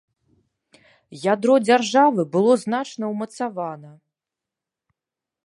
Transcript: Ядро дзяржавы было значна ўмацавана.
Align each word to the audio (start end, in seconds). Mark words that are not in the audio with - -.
Ядро 1.33 1.55
дзяржавы 1.67 2.21
было 2.37 2.53
значна 2.63 3.05
ўмацавана. 3.13 3.91